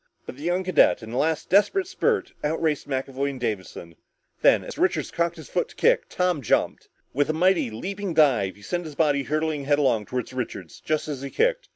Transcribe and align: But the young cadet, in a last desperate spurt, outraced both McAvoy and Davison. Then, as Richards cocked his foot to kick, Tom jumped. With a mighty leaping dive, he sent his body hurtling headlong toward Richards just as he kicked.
But 0.25 0.35
the 0.35 0.41
young 0.41 0.63
cadet, 0.63 1.03
in 1.03 1.11
a 1.11 1.17
last 1.19 1.47
desperate 1.51 1.85
spurt, 1.85 2.33
outraced 2.43 2.89
both 2.89 3.05
McAvoy 3.05 3.29
and 3.29 3.39
Davison. 3.39 3.95
Then, 4.41 4.63
as 4.63 4.79
Richards 4.79 5.11
cocked 5.11 5.35
his 5.35 5.47
foot 5.47 5.67
to 5.69 5.75
kick, 5.75 6.09
Tom 6.09 6.41
jumped. 6.41 6.89
With 7.13 7.29
a 7.29 7.33
mighty 7.33 7.69
leaping 7.69 8.15
dive, 8.15 8.55
he 8.55 8.63
sent 8.63 8.85
his 8.85 8.95
body 8.95 9.21
hurtling 9.21 9.65
headlong 9.65 10.07
toward 10.07 10.33
Richards 10.33 10.79
just 10.83 11.07
as 11.07 11.21
he 11.21 11.29
kicked. 11.29 11.69